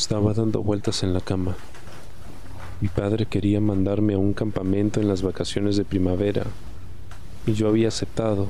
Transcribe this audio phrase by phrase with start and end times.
[0.00, 1.56] Estaba dando vueltas en la cama.
[2.80, 6.44] Mi padre quería mandarme a un campamento en las vacaciones de primavera
[7.46, 8.48] y yo había aceptado.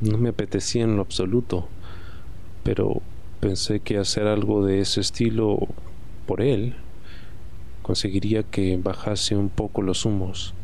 [0.00, 1.66] No me apetecía en lo absoluto,
[2.62, 3.02] pero
[3.40, 5.58] pensé que hacer algo de ese estilo
[6.24, 6.76] por él
[7.82, 10.54] conseguiría que bajase un poco los humos.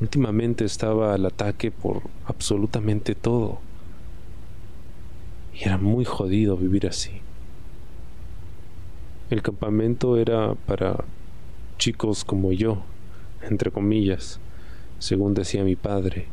[0.00, 3.60] Últimamente estaba al ataque por absolutamente todo.
[5.54, 7.22] Y era muy jodido vivir así.
[9.32, 11.06] El campamento era para
[11.78, 12.82] chicos como yo,
[13.40, 14.40] entre comillas,
[14.98, 16.26] según decía mi padre.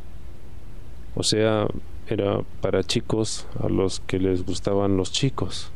[1.15, 1.67] O sea,
[2.09, 5.71] era para chicos a los que les gustaban los chicos.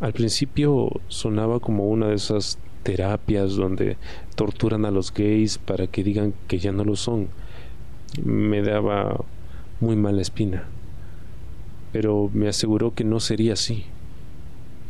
[0.00, 3.96] Al principio sonaba como una de esas terapias donde
[4.34, 7.28] torturan a los gays para que digan que ya no lo son.
[8.24, 9.24] Me daba
[9.78, 10.64] muy mala espina.
[11.92, 13.86] Pero me aseguró que no sería así.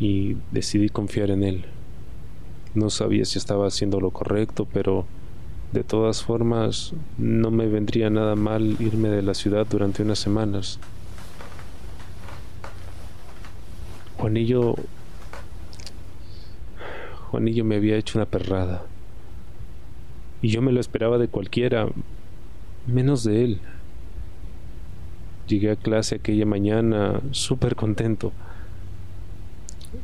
[0.03, 1.65] Y decidí confiar en él.
[2.75, 5.07] No sabía si estaba haciendo lo correcto, pero
[5.71, 10.81] de todas formas no me vendría nada mal irme de la ciudad durante unas semanas.
[14.19, 14.75] Juanillo
[17.31, 18.85] Juanillo me había hecho una perrada.
[20.43, 21.87] Y yo me lo esperaba de cualquiera,
[22.89, 23.61] menos de él.
[25.47, 28.33] Llegué a clase aquella mañana súper contento.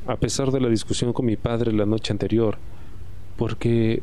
[0.07, 2.59] A pesar de la discusión con mi padre la noche anterior,
[3.37, 4.03] porque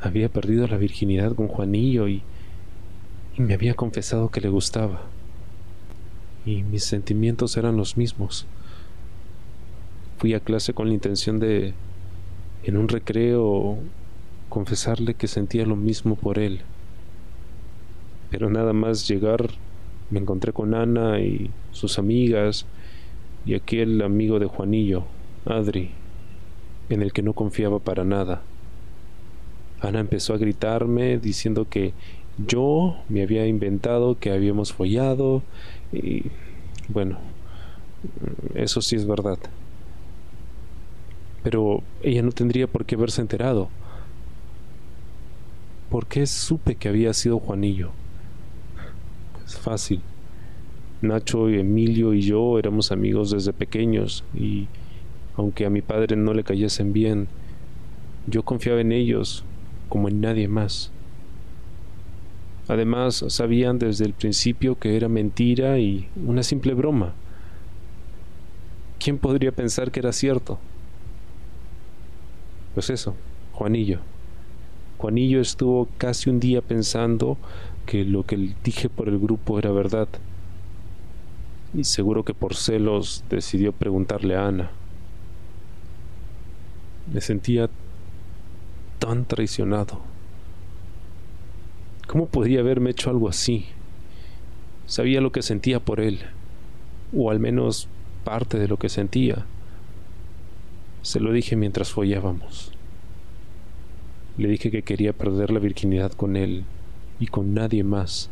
[0.00, 2.22] había perdido la virginidad con Juanillo y,
[3.36, 5.02] me había confesado que le gustaba.
[6.44, 8.46] Y mis sentimientos eran los mismos.
[10.18, 11.74] Fui a clase con la intención de
[12.64, 13.78] en un recreo
[14.48, 16.62] confesarle que sentía lo mismo por él.
[18.30, 19.50] Pero nada más llegar
[20.10, 22.66] me encontré con Ana y sus amigas
[23.48, 25.02] y aquel amigo de Juanillo,
[25.44, 25.90] Adri,
[26.88, 28.42] en el que no confiaba para nada.
[29.80, 31.92] Ana empezó a gritarme diciendo que
[32.46, 35.42] yo me había inventado que habíamos follado
[35.92, 36.26] y
[36.88, 37.18] bueno,
[38.54, 39.38] eso sí es verdad
[41.42, 43.68] pero ella no tendría por qué haberse enterado.
[45.90, 47.90] ¿Por qué supe que había sido Juanillo?
[49.46, 50.02] Es fácil.
[51.00, 54.66] Nacho, y Emilio y yo éramos amigos desde pequeños y
[55.36, 57.28] aunque a mi padre no le cayesen bien,
[58.26, 59.44] yo confiaba en ellos
[59.88, 60.90] como en nadie más.
[62.66, 67.14] Además, sabían desde el principio que era mentira y una simple broma.
[68.98, 70.58] ¿Quién podría pensar que era cierto?
[72.74, 73.14] Pues eso,
[73.52, 74.00] Juanillo.
[74.98, 77.38] Juanillo estuvo casi un día pensando
[77.86, 80.08] que lo que dije por el grupo era verdad.
[81.74, 84.70] Y seguro que por celos decidió preguntarle a Ana.
[87.12, 87.68] Me sentía
[88.98, 90.00] tan traicionado.
[92.06, 93.66] ¿Cómo podía haberme hecho algo así?
[94.86, 96.20] Sabía lo que sentía por él,
[97.14, 97.88] o al menos
[98.24, 99.44] parte de lo que sentía.
[101.02, 102.72] Se lo dije mientras follábamos.
[104.38, 106.64] Le dije que quería perder la virginidad con él
[107.20, 108.30] y con nadie más.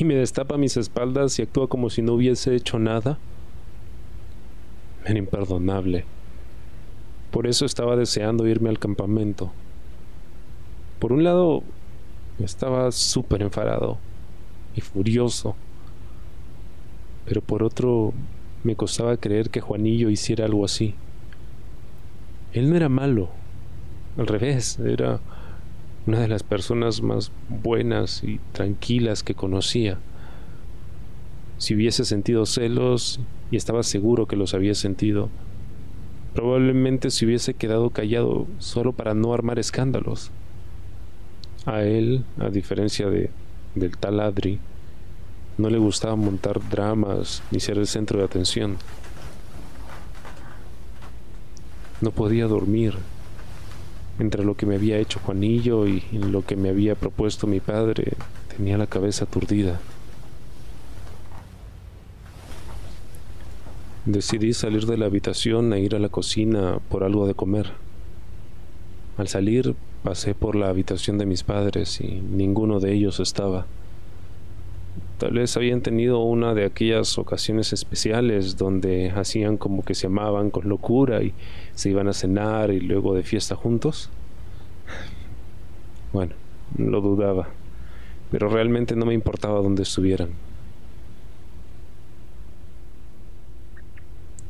[0.00, 3.18] Y me destapa mis espaldas y actúa como si no hubiese hecho nada.
[5.04, 6.06] Era imperdonable.
[7.30, 9.52] Por eso estaba deseando irme al campamento.
[11.00, 11.62] Por un lado,
[12.38, 13.98] estaba súper enfadado
[14.74, 15.54] y furioso.
[17.26, 18.14] Pero por otro,
[18.64, 20.94] me costaba creer que Juanillo hiciera algo así.
[22.54, 23.28] Él no era malo,
[24.16, 25.20] al revés, era
[26.06, 29.98] una de las personas más buenas y tranquilas que conocía.
[31.58, 35.28] Si hubiese sentido celos, y estaba seguro que los había sentido,
[36.34, 40.30] probablemente se hubiese quedado callado solo para no armar escándalos.
[41.66, 43.30] A él, a diferencia de,
[43.74, 44.60] del tal Adri,
[45.58, 48.76] no le gustaba montar dramas ni ser el centro de atención.
[52.00, 52.94] No podía dormir.
[54.20, 58.12] Entre lo que me había hecho Juanillo y lo que me había propuesto mi padre,
[58.54, 59.80] tenía la cabeza aturdida.
[64.04, 67.72] Decidí salir de la habitación e ir a la cocina por algo de comer.
[69.16, 73.66] Al salir pasé por la habitación de mis padres y ninguno de ellos estaba.
[75.20, 80.48] Tal vez habían tenido una de aquellas ocasiones especiales donde hacían como que se amaban
[80.48, 81.34] con locura y
[81.74, 84.08] se iban a cenar y luego de fiesta juntos.
[86.14, 86.32] Bueno,
[86.78, 87.50] lo dudaba,
[88.30, 90.30] pero realmente no me importaba dónde estuvieran.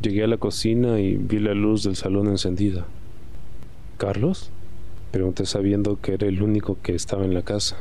[0.01, 2.87] Llegué a la cocina y vi la luz del salón encendida.
[3.99, 4.53] ¿Carlos?
[5.11, 7.77] Pregunté sabiendo que era el único que estaba en la casa.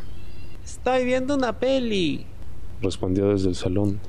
[0.65, 2.25] Estoy viendo una peli,
[2.81, 3.99] respondió desde el salón.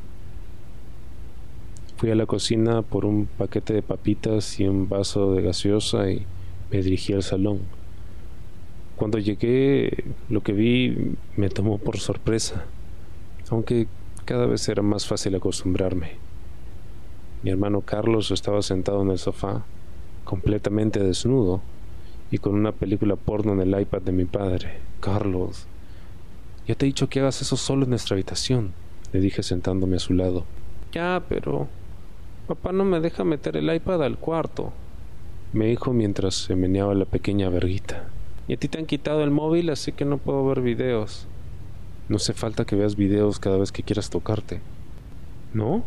[1.97, 6.25] Fui a la cocina por un paquete de papitas y un vaso de gaseosa y
[6.71, 7.61] me dirigí al salón.
[8.97, 12.65] Cuando llegué, lo que vi me tomó por sorpresa,
[13.51, 13.87] aunque
[14.25, 16.13] cada vez era más fácil acostumbrarme.
[17.43, 19.65] Mi hermano Carlos estaba sentado en el sofá,
[20.25, 21.63] completamente desnudo,
[22.31, 24.79] y con una película porno en el iPad de mi padre.
[25.01, 25.67] Carlos,
[26.71, 28.73] ya te he dicho que hagas eso solo en nuestra habitación,
[29.13, 30.45] le dije sentándome a su lado.
[30.93, 31.67] Ya, pero
[32.47, 34.73] papá no me deja meter el iPad al cuarto,
[35.53, 38.05] me dijo mientras se meneaba la pequeña verguita.
[38.47, 41.27] Y a ti te han quitado el móvil, así que no puedo ver videos.
[42.09, 44.61] No hace falta que veas videos cada vez que quieras tocarte.
[45.53, 45.83] ¿No?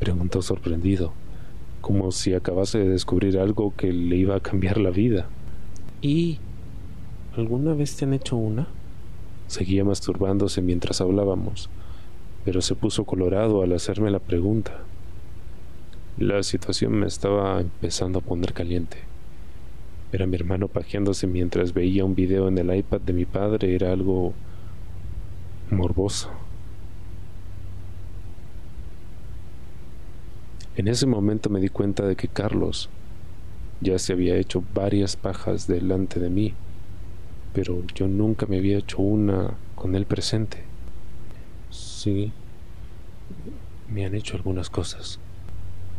[0.00, 1.14] Preguntó sorprendido,
[1.80, 5.30] como si acabase de descubrir algo que le iba a cambiar la vida.
[6.02, 6.40] ¿Y
[7.38, 8.68] alguna vez te han hecho una?
[9.48, 11.70] Seguía masturbándose mientras hablábamos,
[12.44, 14.82] pero se puso colorado al hacerme la pregunta.
[16.18, 18.98] La situación me estaba empezando a poner caliente.
[20.12, 23.90] Era mi hermano pajeándose mientras veía un video en el iPad de mi padre, era
[23.90, 24.34] algo
[25.70, 26.30] morboso.
[30.76, 32.88] En ese momento me di cuenta de que Carlos
[33.80, 36.54] ya se había hecho varias pajas delante de mí,
[37.58, 40.58] pero yo nunca me había hecho una con él presente.
[41.70, 42.30] Sí,
[43.92, 45.18] me han hecho algunas cosas.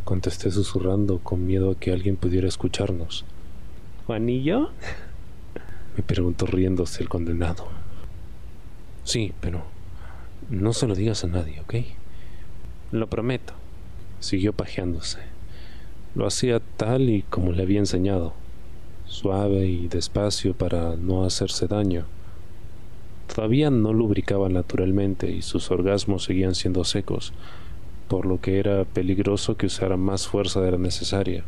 [0.06, 3.26] Contesté susurrando con miedo a que alguien pudiera escucharnos.
[4.08, 4.70] ¿Juanillo?
[5.98, 7.68] Me preguntó riéndose el condenado.
[9.04, 9.66] Sí, pero
[10.50, 11.76] no se lo digas a nadie, ¿ok?
[12.94, 13.54] Lo prometo
[14.22, 15.20] siguió pajeándose.
[16.16, 18.34] Lo hacía tal y como le había enseñado,
[19.10, 22.06] suave y despacio para no hacerse daño.
[23.34, 27.34] Todavía no lubricaba naturalmente y sus orgasmos seguían siendo secos,
[28.08, 31.44] por lo que era peligroso que usara más fuerza de la necesaria.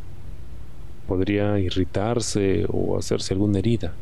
[1.06, 3.94] Podría irritarse o hacerse alguna herida.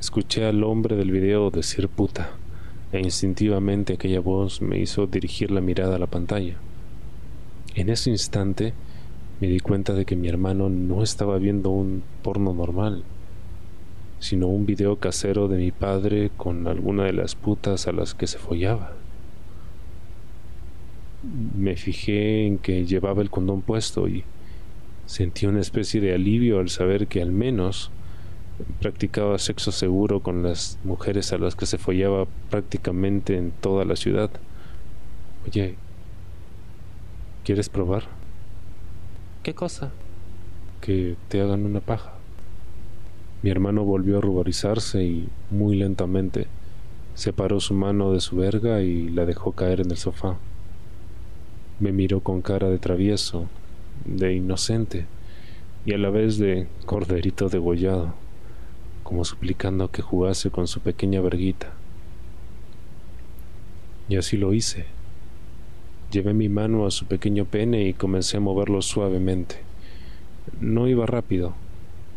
[0.00, 2.30] Escuché al hombre del video decir puta,
[2.92, 6.56] e instintivamente aquella voz me hizo dirigir la mirada a la pantalla.
[7.74, 8.72] En ese instante
[9.40, 13.04] me di cuenta de que mi hermano no estaba viendo un porno normal,
[14.18, 18.26] sino un video casero de mi padre con alguna de las putas a las que
[18.26, 18.92] se follaba.
[21.56, 24.24] Me fijé en que llevaba el condón puesto y
[25.06, 27.90] sentí una especie de alivio al saber que al menos
[28.80, 33.96] practicaba sexo seguro con las mujeres a las que se follaba prácticamente en toda la
[33.96, 34.30] ciudad.
[35.46, 35.76] Oye,
[37.46, 38.02] ¿Quieres probar?
[39.46, 39.92] ¿Qué cosa?
[40.80, 42.14] Que te hagan una paja.
[43.44, 46.48] Mi hermano volvió a ruborizarse y, muy lentamente,
[47.14, 50.36] separó su mano de su verga y la dejó caer en el sofá.
[51.78, 53.46] Me miró con cara de travieso,
[54.04, 55.06] de inocente
[55.84, 58.14] y a la vez de corderito degollado,
[59.04, 61.72] como suplicando que jugase con su pequeña verguita.
[64.08, 64.95] Y así lo hice.
[66.10, 69.56] Llevé mi mano a su pequeño pene y comencé a moverlo suavemente.
[70.60, 71.54] No iba rápido,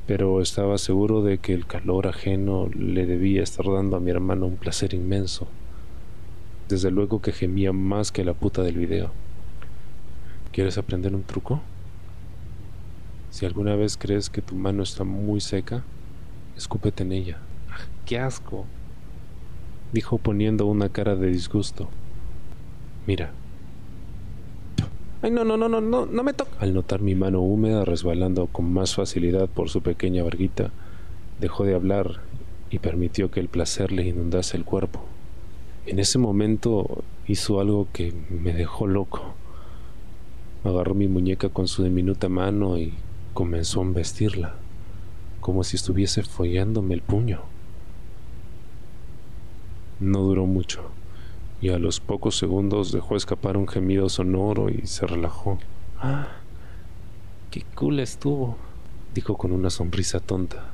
[0.06, 4.46] pero estaba seguro de que el calor ajeno le debía estar dando a mi hermano
[4.46, 5.48] un placer inmenso.
[6.68, 9.12] Desde luego que gemía más que la puta del video.
[10.52, 11.62] ¿Quieres aprender un truco?
[13.32, 15.84] Si alguna vez crees que tu mano está muy seca,
[16.56, 17.38] escúpete en ella.
[17.72, 18.66] Ah, ¡Qué asco!
[19.94, 21.90] Dijo poniendo una cara de disgusto.
[23.08, 23.32] Mira,
[25.22, 26.52] Ay, no, no, no, no, no, no me toca.
[26.60, 30.72] Al notar mi mano húmeda resbalando con más facilidad por su pequeña barguita,
[31.42, 32.22] dejó de hablar
[32.70, 35.02] y permitió que el placer le inundase el cuerpo.
[35.86, 39.34] En ese momento hizo algo que me dejó loco.
[40.64, 42.94] Agarró mi muñeca con su diminuta mano y
[43.34, 44.56] comenzó a embestirla,
[45.42, 47.42] como si estuviese follándome el puño.
[50.00, 50.82] No duró mucho
[51.62, 55.60] y a los pocos segundos dejó escapar un gemido sonoro y se relajó.
[56.00, 56.28] Ah,
[57.52, 58.58] qué cool estuvo,
[59.14, 60.72] dijo con una sonrisa tonta,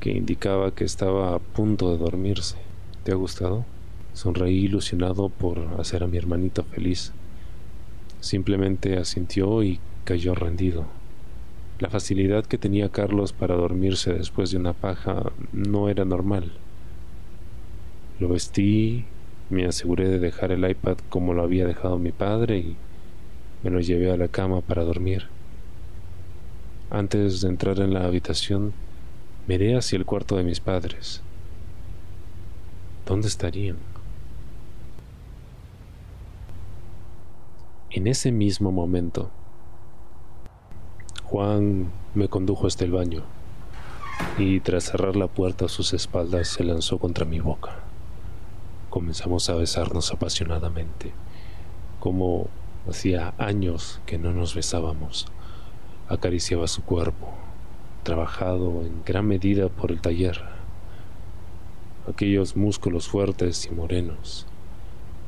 [0.00, 2.56] que indicaba que estaba a punto de dormirse.
[3.04, 3.64] ¿Te ha gustado?
[4.12, 7.12] Sonreí ilusionado por hacer a mi hermanito feliz.
[8.20, 10.86] Simplemente asintió y cayó rendido.
[11.78, 16.52] La facilidad que tenía Carlos para dormirse después de una paja no era normal.
[18.18, 19.06] Lo vestí
[19.50, 22.76] me aseguré de dejar el iPad como lo había dejado mi padre y
[23.62, 25.26] Me lo llevé a la cama para dormir.
[26.88, 28.72] Antes de entrar en la habitación,
[29.46, 31.20] miré hacia el cuarto de mis padres.
[33.04, 33.76] ¿Dónde estarían?
[37.90, 39.30] En ese mismo momento,
[41.24, 43.24] Juan me condujo hasta el baño
[44.38, 47.89] y tras cerrar la puerta a sus espaldas se lanzó contra mi boca.
[48.90, 51.12] Comenzamos a besarnos apasionadamente,
[52.00, 52.48] como
[52.88, 55.26] hacía años que no nos besábamos.
[56.08, 57.28] Acariciaba su cuerpo,
[58.02, 60.40] trabajado en gran medida por el taller.
[62.08, 64.48] Aquellos músculos fuertes y morenos,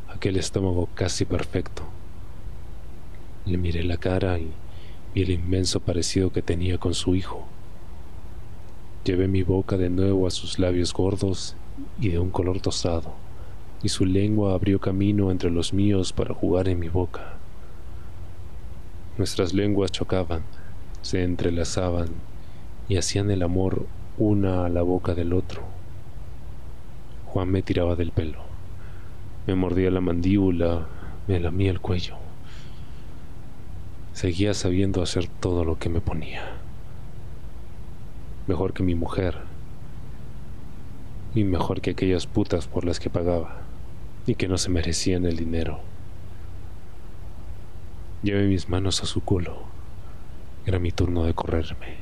[0.09, 1.85] aquel estómago casi perfecto.
[3.45, 4.51] Le miré la cara y
[5.15, 7.47] vi el inmenso parecido que tenía con su hijo.
[9.05, 11.55] Llevé mi boca de nuevo a sus labios gordos
[12.01, 13.22] y de un color tostado,
[13.83, 17.35] y su lengua abrió camino entre los míos para jugar en mi boca.
[19.19, 20.43] Nuestras lenguas chocaban,
[21.03, 22.09] se entrelazaban
[22.89, 23.87] y hacían el amor
[24.19, 25.63] una a la boca del otro.
[27.27, 28.39] Juan me tiraba del pelo,
[29.47, 30.87] me mordía la mandíbula,
[31.27, 32.17] me lamía el cuello.
[34.13, 36.63] Seguía sabiendo hacer todo lo que me ponía
[38.47, 39.39] mejor que mi mujer
[41.35, 43.63] y mejor que aquellas putas por las que pagaba
[44.27, 45.81] y que no se merecían el dinero.
[48.23, 49.63] Llevé mis manos a su culo.
[50.65, 51.97] Era mi turno de correrme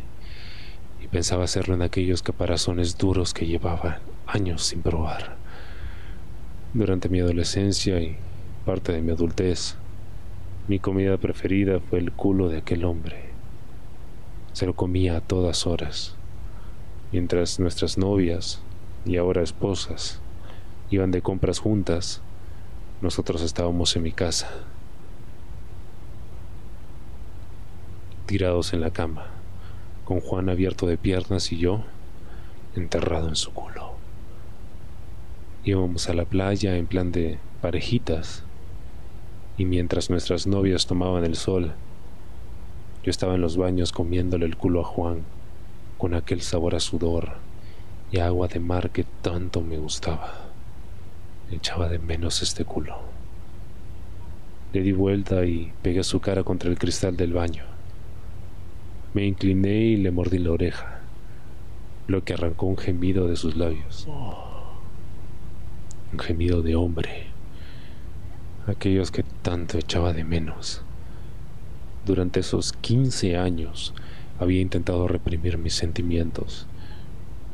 [1.03, 5.37] y pensaba hacerlo en aquellos caparazones duros que llevaba años sin probar.
[6.75, 8.17] Durante mi adolescencia y
[8.67, 9.77] parte de mi adultez,
[10.69, 13.31] mi comida preferida fue el culo de aquel hombre.
[14.53, 16.17] Se lo comía a todas horas
[17.13, 18.61] mientras nuestras novias
[19.05, 20.21] y ahora esposas
[20.91, 22.21] iban de compras juntas,
[23.01, 24.51] nosotros estábamos en mi casa,
[28.27, 29.27] tirados en la cama,
[30.05, 31.85] con Juan abierto de piernas y yo
[32.75, 33.95] enterrado en su culo.
[35.65, 38.43] Íbamos a la playa en plan de parejitas,
[39.57, 41.73] y mientras nuestras novias tomaban el sol,
[43.03, 45.23] yo estaba en los baños comiéndole el culo a Juan
[45.99, 47.35] con aquel sabor a sudor
[48.11, 50.50] y agua de mar que tanto me gustaba.
[51.51, 52.99] Echaba de menos este culo.
[54.73, 57.65] Le di vuelta y pegué su cara contra el cristal del baño.
[59.15, 61.01] Me incliné y le mordí la oreja,
[62.07, 64.07] lo que arrancó un gemido de sus labios.
[66.13, 67.27] Un gemido de hombre,
[68.69, 70.83] aquellos que tanto echaba de menos.
[72.07, 73.93] Durante esos 15 años
[74.39, 76.67] había intentado reprimir mis sentimientos,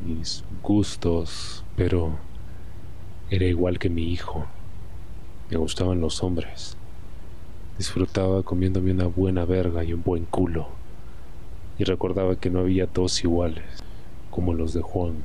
[0.07, 2.19] mis gustos, pero
[3.29, 4.47] era igual que mi hijo.
[5.51, 6.77] Me gustaban los hombres.
[7.77, 10.69] Disfrutaba comiéndome una buena verga y un buen culo.
[11.77, 13.65] Y recordaba que no había dos iguales,
[14.31, 15.17] como los de Juan.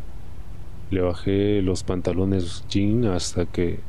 [0.89, 3.79] Le bajé los pantalones jean hasta que...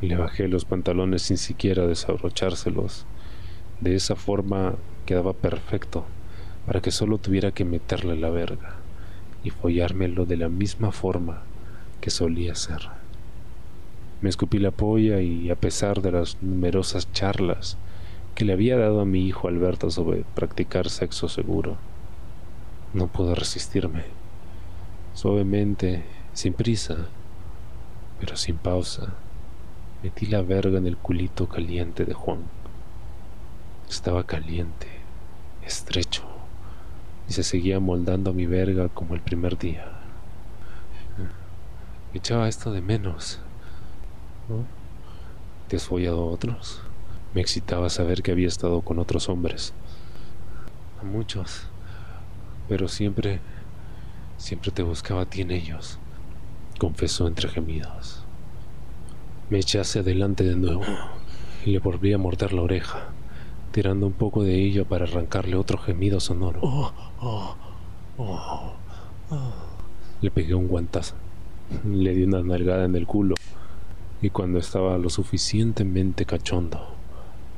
[0.00, 3.06] Le bajé los pantalones sin siquiera desabrochárselos.
[3.80, 4.74] De esa forma
[5.06, 6.04] quedaba perfecto
[6.66, 8.74] para que solo tuviera que meterle la verga
[9.44, 11.42] y follármelo de la misma forma
[12.00, 13.03] que solía hacer.
[14.20, 17.76] Me escupí la polla y a pesar de las numerosas charlas
[18.34, 21.76] que le había dado a mi hijo Alberto sobre practicar sexo seguro,
[22.92, 24.04] no pude resistirme.
[25.14, 27.08] Suavemente, sin prisa,
[28.18, 29.14] pero sin pausa,
[30.02, 32.40] metí la verga en el culito caliente de Juan.
[33.88, 34.88] Estaba caliente,
[35.64, 36.24] estrecho
[37.28, 39.86] y se seguía moldando mi verga como el primer día.
[42.12, 43.40] echaba esto de menos.
[45.68, 46.80] ¿Te has follado a otros?
[47.34, 49.72] Me excitaba saber que había estado con otros hombres.
[51.00, 51.66] A muchos.
[52.68, 53.40] Pero siempre,
[54.36, 55.98] siempre te buscaba a ti en ellos.
[56.78, 58.24] Confesó entre gemidos.
[59.50, 60.82] Me eché hacia adelante de nuevo
[61.64, 63.08] y le volví a morder la oreja
[63.74, 66.60] tirando un poco de ello para arrancarle otro gemido sonoro.
[70.22, 71.16] Le pegué un guantazo,
[71.84, 73.34] le di una nalgada en el culo
[74.22, 76.94] y cuando estaba lo suficientemente cachondo,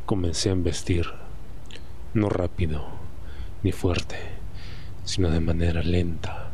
[0.04, 1.06] comencé a embestir,
[2.14, 2.84] no rápido
[3.62, 4.16] ni fuerte,
[5.04, 6.50] sino de manera lenta.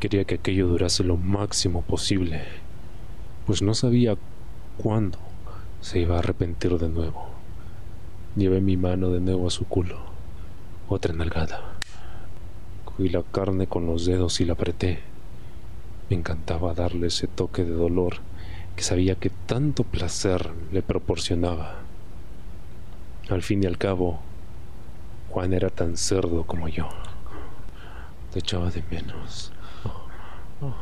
[0.00, 2.42] Quería que aquello durase lo máximo posible,
[3.46, 4.16] pues no sabía
[4.78, 5.18] cuándo
[5.80, 7.26] se iba a arrepentir de nuevo.
[8.36, 9.98] Llevé mi mano de nuevo a su culo.
[10.88, 11.60] Otra nalgada.
[12.84, 15.00] Cogí la carne con los dedos y la apreté.
[16.10, 18.16] Me encantaba darle ese toque de dolor
[18.76, 21.76] que sabía que tanto placer le proporcionaba.
[23.30, 24.20] Al fin y al cabo,
[25.30, 26.88] Juan era tan cerdo como yo.
[28.32, 29.52] Te echaba de menos.
[29.84, 30.74] Oh, oh,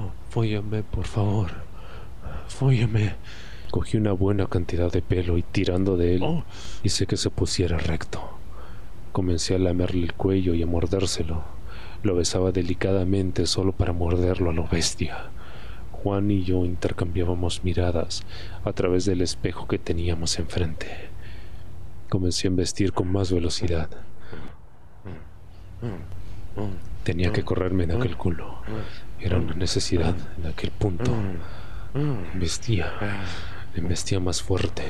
[0.00, 1.50] oh, fóllame, por favor.
[2.48, 3.14] Fóllame.
[3.70, 6.44] Cogí una buena cantidad de pelo y tirando de él oh.
[6.82, 8.20] hice que se pusiera recto.
[9.12, 11.42] Comencé a lamerle el cuello y a mordérselo.
[12.02, 15.30] Lo besaba delicadamente solo para morderlo a lo bestia.
[16.02, 18.24] Juan y yo intercambiábamos miradas
[18.64, 20.88] a través del espejo que teníamos enfrente.
[22.08, 23.88] Comencé a embestir con más velocidad.
[27.04, 28.62] Tenía que correrme en aquel culo.
[29.20, 31.12] Era una necesidad en aquel punto.
[31.94, 32.92] Embestía.
[33.74, 34.82] Embestía más fuerte.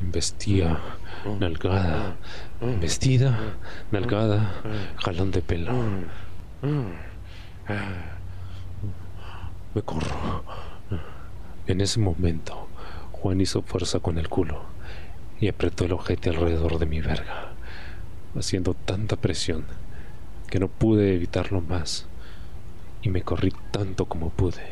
[0.00, 0.78] Embestía.
[1.38, 2.16] Nalgada.
[2.60, 3.38] Embestida.
[3.92, 4.62] Nalgada.
[4.96, 5.72] Jalón de pelo.
[9.78, 10.42] Me corro.
[11.68, 12.66] En ese momento,
[13.12, 14.60] Juan hizo fuerza con el culo
[15.38, 17.52] y apretó el ojete alrededor de mi verga,
[18.36, 19.66] haciendo tanta presión
[20.48, 22.08] que no pude evitarlo más
[23.02, 24.64] y me corrí tanto como pude.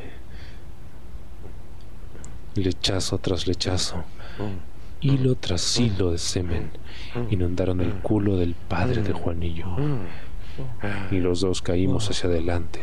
[2.57, 4.03] Lechazo tras lechazo,
[5.01, 6.71] hilo tras hilo de semen
[7.31, 9.69] inundaron el culo del padre de Juanillo.
[11.13, 12.81] Y los dos caímos hacia adelante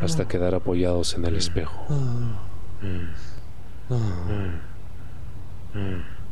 [0.00, 1.86] hasta quedar apoyados en el espejo.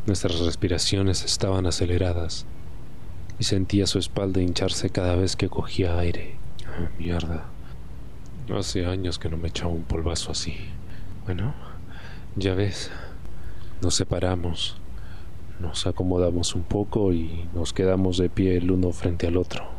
[0.07, 2.47] Nuestras respiraciones estaban aceleradas
[3.39, 6.37] y sentía su espalda hincharse cada vez que cogía aire.
[6.63, 7.45] Oh, mierda.
[8.55, 10.57] Hace años que no me echaba un polvazo así.
[11.25, 11.55] Bueno,
[12.37, 12.91] ya ves,
[13.81, 14.77] nos separamos,
[15.61, 19.74] nos acomodamos un poco y nos quedamos de pie el uno frente al otro.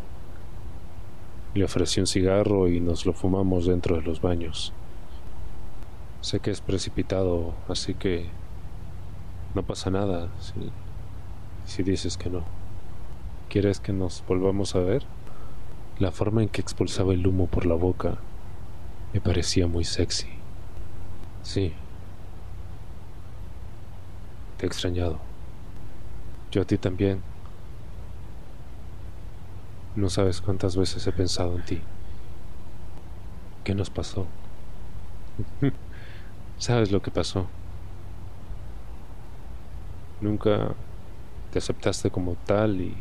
[1.56, 4.74] Le ofrecí un cigarro y nos lo fumamos dentro de los baños.
[6.20, 8.26] Sé que es precipitado, así que
[9.54, 10.54] no pasa nada si,
[11.66, 12.44] si dices que no.
[13.48, 15.04] ¿Quieres que nos volvamos a ver?
[15.98, 18.18] La forma en que expulsaba el humo por la boca
[19.14, 20.28] me parecía muy sexy.
[21.42, 21.72] Sí.
[24.58, 25.20] Te he extrañado.
[26.52, 27.22] Yo a ti también.
[29.96, 31.82] No sabes cuántas veces he pensado en ti.
[33.64, 34.28] ¿Qué nos pasó?
[36.58, 37.48] ¿Sabes lo que pasó?
[40.20, 40.74] Nunca
[41.52, 42.94] te aceptaste como tal y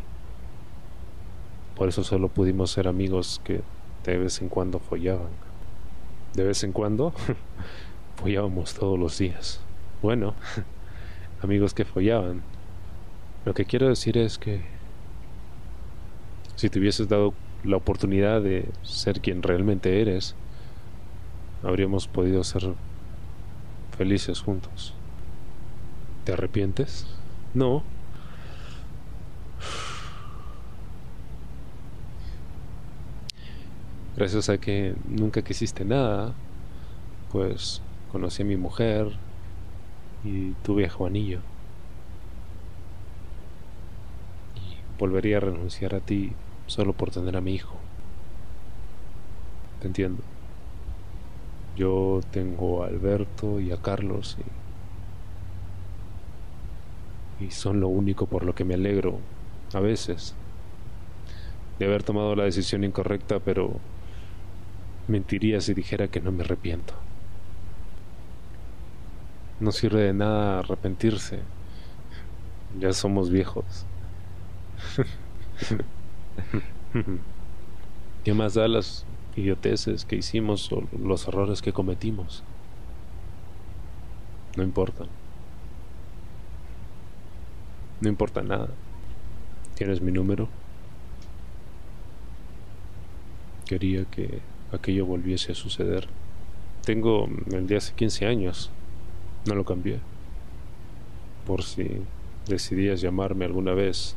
[1.77, 3.63] por eso solo pudimos ser amigos que
[4.05, 5.33] de vez en cuando follaban.
[6.35, 7.13] De vez en cuando
[8.17, 9.61] follábamos todos los días.
[10.01, 10.35] Bueno,
[11.43, 12.43] amigos que follaban.
[13.45, 14.74] Lo que quiero decir es que
[16.57, 20.35] si te hubieses dado la oportunidad de ser quien realmente eres,
[21.63, 22.75] habríamos podido ser
[23.97, 24.95] felices juntos.
[26.25, 27.07] ¿Te arrepientes?
[27.55, 27.83] No.
[34.17, 36.35] Gracias a que nunca quisiste nada,
[37.33, 39.09] pues conocí a mi mujer
[40.23, 41.41] y tuve a Juanillo.
[44.55, 46.33] Y volvería a renunciar a ti
[46.67, 47.77] solo por tener a mi hijo.
[49.81, 50.23] Te entiendo.
[51.77, 54.45] Yo tengo a Alberto y a Carlos y
[57.41, 59.19] y son lo único por lo que me alegro
[59.73, 60.35] a veces
[61.79, 63.81] de haber tomado la decisión incorrecta, pero
[65.09, 66.95] mentiría si dijera que no me arrepiento.
[69.59, 71.41] No sirve de nada arrepentirse.
[72.79, 73.87] Ya somos viejos.
[78.25, 79.05] ¿Qué más da las
[79.37, 82.43] idioteces que hicimos o los errores que cometimos?
[84.57, 85.09] No importan.
[88.01, 88.69] No importa nada.
[89.75, 90.49] Tienes mi número.
[93.67, 94.41] Quería que
[94.73, 96.09] aquello volviese a suceder.
[96.85, 98.71] Tengo el de hace 15 años.
[99.47, 100.01] No lo cambié.
[101.47, 102.03] Por si
[102.47, 104.17] decidías llamarme alguna vez.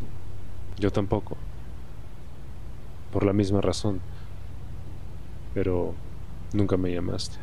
[0.78, 1.38] Yo tampoco.
[3.12, 4.00] Por la misma razón.
[5.54, 5.94] Pero
[6.54, 7.38] nunca me llamaste.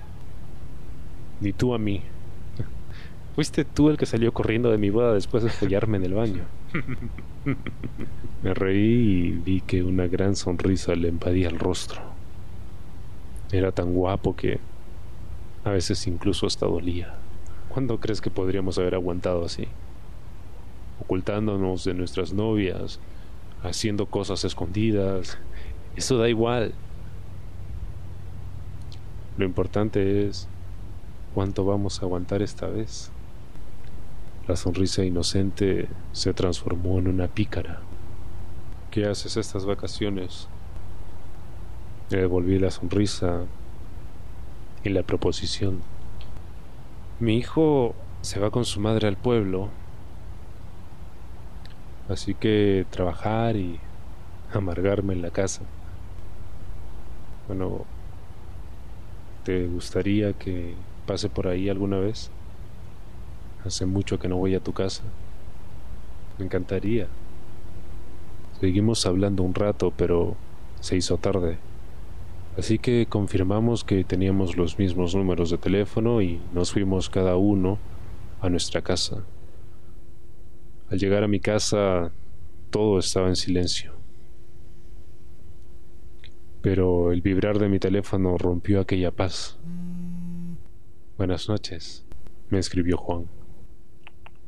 [1.40, 2.02] Ni tú a mí.
[3.34, 6.42] Fuiste tú el que salió corriendo de mi boda después de follarme en el baño.
[8.42, 12.00] Me reí y vi que una gran sonrisa le invadía el rostro.
[13.52, 14.58] Era tan guapo que
[15.64, 17.14] a veces incluso hasta dolía.
[17.68, 19.66] ¿Cuándo crees que podríamos haber aguantado así?
[21.00, 23.00] Ocultándonos de nuestras novias,
[23.62, 25.38] haciendo cosas escondidas.
[25.96, 26.74] Eso da igual.
[29.36, 30.48] Lo importante es
[31.34, 33.10] cuánto vamos a aguantar esta vez.
[34.48, 37.80] La sonrisa inocente se transformó en una pícara.
[38.90, 40.48] ¿Qué haces estas vacaciones?
[42.10, 43.42] Le devolví la sonrisa
[44.84, 45.80] y la proposición.
[47.20, 49.68] Mi hijo se va con su madre al pueblo,
[52.08, 53.80] así que trabajar y
[54.52, 55.62] amargarme en la casa.
[57.46, 57.84] Bueno,
[59.44, 60.74] ¿te gustaría que
[61.06, 62.30] pase por ahí alguna vez?
[63.64, 65.02] Hace mucho que no voy a tu casa.
[66.38, 67.06] Me encantaría.
[68.60, 70.36] Seguimos hablando un rato, pero
[70.80, 71.58] se hizo tarde.
[72.56, 77.78] Así que confirmamos que teníamos los mismos números de teléfono y nos fuimos cada uno
[78.40, 79.24] a nuestra casa.
[80.90, 82.12] Al llegar a mi casa
[82.70, 84.03] todo estaba en silencio.
[86.64, 89.58] Pero el vibrar de mi teléfono rompió aquella paz.
[91.18, 92.06] Buenas noches,
[92.48, 93.26] me escribió Juan.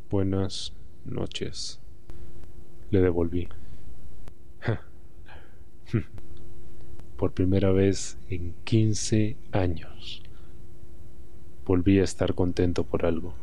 [0.09, 0.73] Buenas
[1.05, 1.79] noches,
[2.91, 3.51] le devolví.
[7.19, 10.23] Por primera vez en 15 años,
[11.67, 13.35] volví a estar contento por algo.